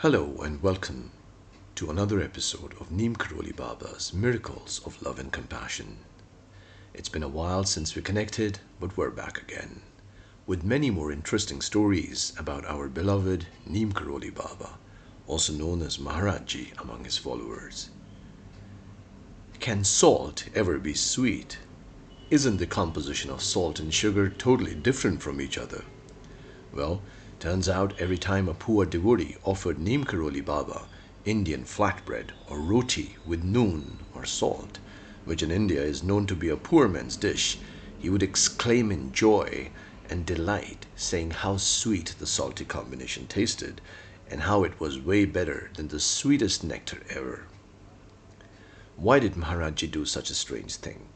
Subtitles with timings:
[0.00, 1.10] Hello and welcome
[1.74, 5.98] to another episode of Neem Karoli Baba's Miracles of Love and Compassion.
[6.94, 9.82] It's been a while since we connected, but we're back again
[10.46, 14.78] with many more interesting stories about our beloved Neem Karoli Baba,
[15.26, 17.90] also known as Maharajji among his followers.
[19.58, 21.58] Can salt ever be sweet?
[22.30, 25.84] Isn't the composition of salt and sugar totally different from each other?
[26.72, 27.02] Well,
[27.40, 30.86] turns out every time a poor devotee offered Neem Karoli Baba
[31.24, 34.78] Indian flatbread or roti with noon or salt,
[35.24, 37.58] which in India is known to be a poor man's dish,
[37.98, 39.70] he would exclaim in joy
[40.10, 43.80] and delight, saying how sweet the salty combination tasted
[44.30, 47.44] and how it was way better than the sweetest nectar ever.
[48.96, 51.08] Why did Maharajji do such a strange thing?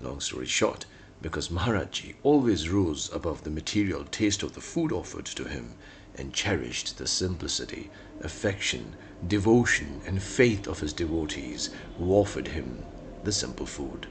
[0.00, 0.86] Long story short,
[1.22, 5.74] because Maharajji always rose above the material taste of the food offered to him
[6.14, 12.84] and cherished the simplicity, affection, devotion, and faith of his devotees who offered him
[13.22, 14.06] the simple food.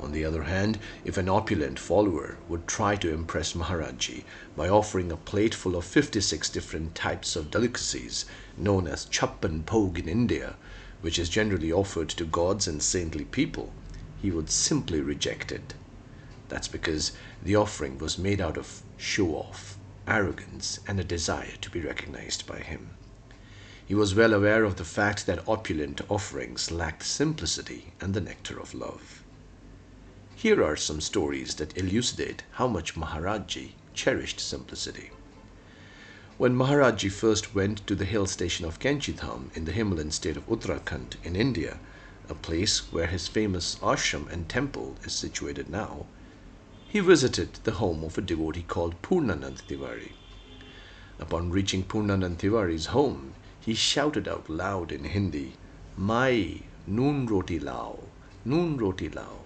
[0.00, 4.24] On the other hand, if an opulent follower would try to impress Maharajji
[4.56, 8.24] by offering a plate full of 56 different types of delicacies,
[8.56, 10.56] known as chappan bhog in India,
[11.00, 13.72] which is generally offered to gods and saintly people,
[14.20, 15.74] he would simply reject it.
[16.48, 21.70] That's because the offering was made out of show off, arrogance, and a desire to
[21.70, 22.90] be recognized by him.
[23.84, 28.58] He was well aware of the fact that opulent offerings lacked simplicity and the nectar
[28.58, 29.22] of love.
[30.34, 35.10] Here are some stories that elucidate how much Maharajji cherished simplicity.
[36.36, 40.36] When Maharajji first went to the hill station of Kainchi Dham in the Himalayan state
[40.36, 41.78] of Uttarakhand in India,
[42.28, 46.06] a place where his famous ashram and temple is situated now,
[46.90, 50.12] he visited the home of a devotee called Purnanand Tiwari.
[51.18, 55.52] Upon reaching Purnanand Tiwari's home, he shouted out loud in Hindi,
[55.98, 57.98] Mai, noon roti lao,
[58.42, 59.40] noon roti lao,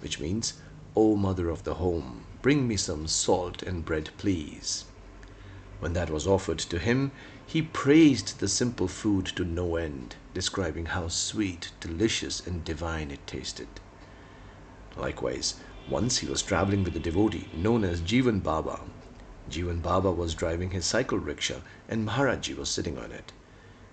[0.00, 0.54] which means,
[0.96, 4.84] O mother of the home, bring me some salt and bread, please.
[5.78, 7.12] When that was offered to him,
[7.46, 13.24] he praised the simple food to no end, describing how sweet, delicious, and divine it
[13.28, 13.68] tasted.
[14.96, 15.54] Likewise,
[15.88, 18.80] once he was traveling with a devotee known as Jivan Baba.
[19.48, 23.32] Jivan Baba was driving his cycle rickshaw and Maharajji was sitting on it.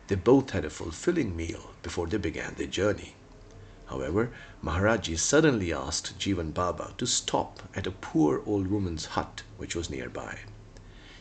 [0.07, 3.16] They both had a fulfilling meal before they began their journey.
[3.85, 9.75] However, Maharajji suddenly asked Jivan Baba to stop at a poor old woman's hut which
[9.75, 10.39] was nearby.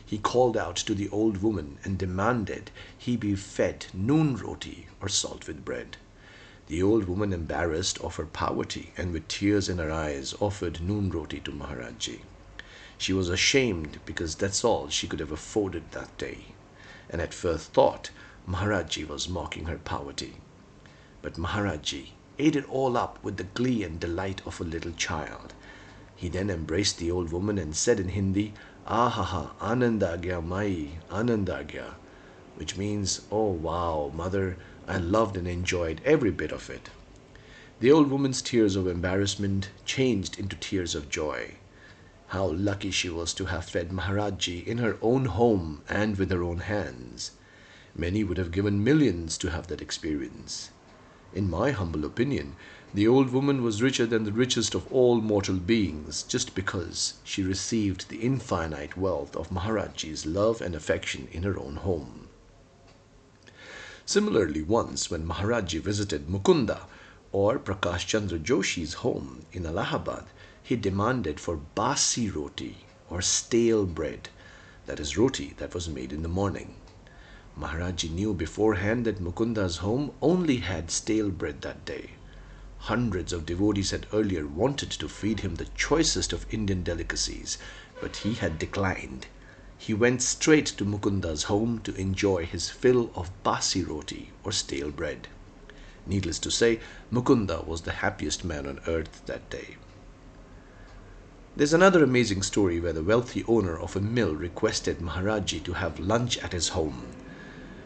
[0.05, 5.09] He called out to the old woman and demanded he be fed noon roti or
[5.09, 5.97] salt with bread.
[6.67, 11.11] The old woman, embarrassed of her poverty and with tears in her eyes, offered noon
[11.11, 12.21] roti to Maharajji.
[12.97, 16.55] She was ashamed because that's all she could have afforded that day,
[17.07, 18.09] and at first thought
[18.47, 20.37] Maharajji was mocking her poverty.
[21.21, 25.53] But Maharajji ate it all up with the glee and delight of a little child.
[26.15, 28.53] He then embraced the old woman and said in Hindi,
[28.87, 31.93] Ahaha, Ananda Gya Mai, Ananda Gya,
[32.55, 34.57] which means, Oh wow, mother,
[34.87, 36.89] I loved and enjoyed every bit of it.
[37.79, 41.55] The old woman's tears of embarrassment changed into tears of joy.
[42.27, 46.43] How lucky she was to have fed Maharajji in her own home and with her
[46.43, 47.31] own hands.
[47.95, 50.69] Many would have given millions to have that experience.
[51.33, 52.55] In my humble opinion,
[52.93, 57.43] the old woman was richer than the richest of all mortal beings just because she
[57.43, 62.24] received the infinite wealth of Maharajji's love and affection in her own home.
[64.07, 66.81] Similarly, once when Maharajji visited Mukunda
[67.31, 70.25] or Prakash Chandra Joshi's home in Allahabad,
[70.61, 74.29] he demanded for basi roti or stale bread,
[74.85, 76.75] that is, roti that was made in the morning.
[77.59, 82.11] Maharajji knew beforehand that Mukunda's home only had stale bread that day.
[82.77, 87.57] Hundreds of devotees had earlier wanted to feed him the choicest of Indian delicacies,
[87.99, 89.25] but he had declined
[89.77, 94.89] he went straight to Mukunda's home to enjoy his fill of basi roti or stale
[94.89, 95.27] bread.
[96.05, 96.79] Needless to say,
[97.11, 99.75] Mukunda was the happiest man on earth that day.
[101.57, 105.99] There's another amazing story where the wealthy owner of a mill requested Maharajji to have
[105.99, 107.07] lunch at his home.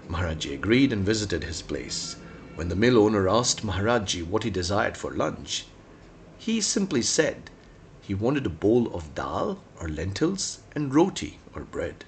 [0.08, 2.18] Maharajji agreed and visited his place.
[2.56, 5.66] When the mill owner asked Maharajji what he desired for lunch,
[6.38, 7.50] he simply said
[8.10, 12.04] he wanted a bowl of dal or lentils and roti or bread.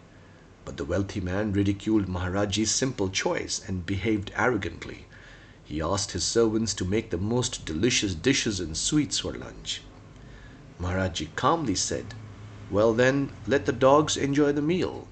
[0.65, 5.06] But the wealthy man ridiculed Maharajji's simple choice and behaved arrogantly.
[5.63, 9.83] He asked his servants to make the most delicious dishes and sweets for lunch.
[10.80, 12.15] Maharajji calmly said,
[12.68, 15.07] Well then, let the dogs enjoy the meal.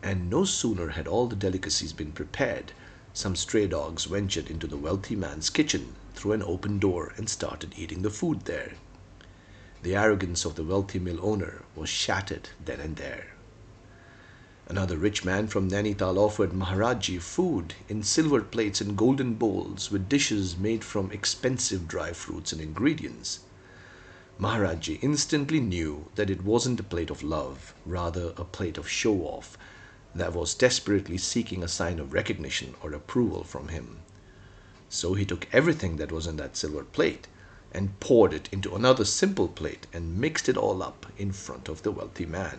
[0.00, 2.70] and no sooner had all the delicacies been prepared,
[3.14, 7.74] some stray dogs ventured into the wealthy man's kitchen through an open door and started
[7.76, 8.74] eating the food there.
[9.82, 13.32] The arrogance of the wealthy mill owner was shattered then and there.
[14.68, 20.08] Another rich man from Nainital offered Maharajji food in silver plates and golden bowls with
[20.08, 23.40] dishes made from expensive dry fruits and ingredients.
[24.38, 29.22] Maharajji instantly knew that it wasn't a plate of love, rather a plate of show
[29.22, 29.58] off
[30.14, 33.98] that was desperately seeking a sign of recognition or approval from him.
[34.88, 37.26] So he took everything that was in that silver plate
[37.72, 41.82] and poured it into another simple plate and mixed it all up in front of
[41.82, 42.58] the wealthy man,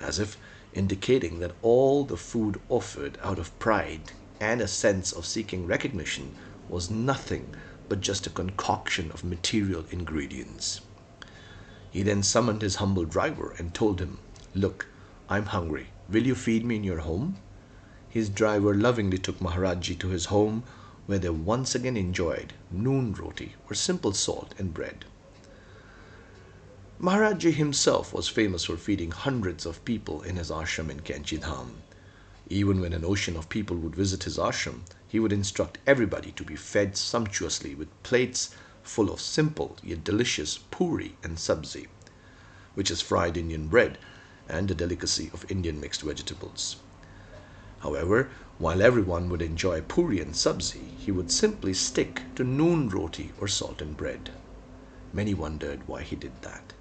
[0.00, 0.36] as if
[0.74, 6.34] indicating that all the food offered out of pride and a sense of seeking recognition
[6.68, 7.54] was nothing
[7.88, 10.80] but just a concoction of material ingredients.
[11.90, 14.18] He then summoned his humble driver and told him,
[14.54, 14.86] Look,
[15.28, 15.88] I'm hungry.
[16.08, 17.36] Will you feed me in your home?
[18.08, 20.64] His driver lovingly took Maharajji to his home,
[21.06, 25.04] where they once again enjoyed noon roti or simple salt and bread.
[27.00, 31.70] Maharajji himself was famous for feeding hundreds of people in his ashram in Kainchi Dham.
[32.48, 36.44] Even when an ocean of people would visit his ashram, he would instruct everybody to
[36.44, 41.88] be fed sumptuously with plates full of simple yet delicious puri and sabzi,
[42.74, 43.98] which is fried Indian bread
[44.48, 46.76] and a delicacy of Indian mixed vegetables.
[47.80, 53.32] However, while everyone would enjoy puri and sabzi, he would simply stick to noon roti
[53.40, 54.30] or salt and bread.
[55.12, 56.72] Many wondered why he did that.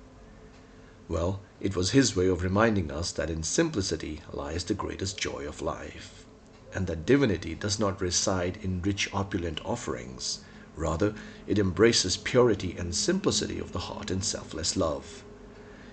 [1.09, 5.47] Well, it was his way of reminding us that in simplicity lies the greatest joy
[5.47, 6.23] of life,
[6.71, 10.41] and that divinity does not reside in rich opulent offerings.
[10.75, 11.15] Rather,
[11.47, 15.23] it embraces purity and simplicity of the heart in selfless love.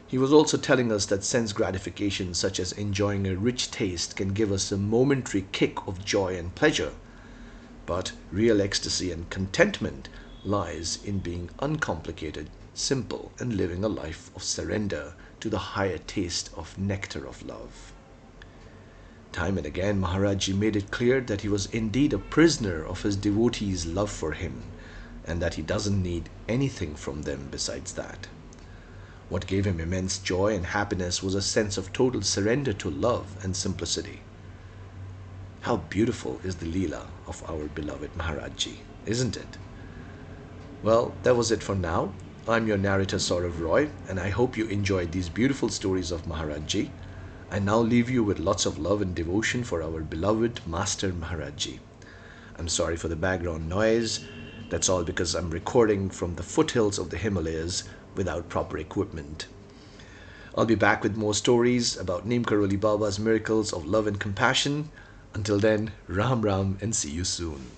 [0.06, 4.34] He was also telling us that sense gratification, such as enjoying a rich taste, can
[4.34, 6.92] give us a momentary kick of joy and pleasure.
[7.88, 10.11] But real ecstasy and contentment
[10.44, 16.50] lies in being uncomplicated simple, and living a life of surrender to the higher taste
[16.55, 17.94] of nectar of love.
[19.32, 23.17] Time and again, Maharajji made it clear that he was indeed a prisoner of his
[23.17, 24.64] devotees' love for him,
[25.25, 28.29] and that he doesn't need anything from them besides that.
[29.31, 33.38] What gave him immense joy and happiness was a sense of total surrender to love
[33.43, 34.20] and simplicity.
[35.62, 38.76] How beautiful is the Leela of our beloved Maharajji,
[39.06, 39.58] isn't it?
[40.82, 42.14] Well, that was it for now.
[42.46, 46.90] I'm your narrator Saurav Roy, and I hope you enjoyed these beautiful stories of Maharajji.
[47.50, 51.81] I now leave you with lots of love and devotion for our beloved Master Maharajji.
[52.56, 54.20] I'm sorry for the background noise.
[54.70, 57.82] That's all because I'm recording from the foothills of the Himalayas
[58.14, 59.49] without proper equipment.
[60.55, 64.90] I'll be back with more stories about Neem Karoli Baba's miracles of love and compassion.
[65.34, 67.77] Until then, Ram Ram and see you soon.